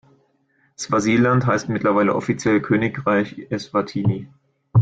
[0.79, 4.27] Swasiland heißt mittlerweile offiziell Königreich Eswatini.